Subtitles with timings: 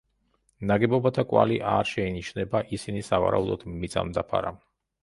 [0.71, 4.57] ნაგებობათა კვალი არ შეინიშნება, ისინი, სავარაუდოდ, მიწამ დაფარა.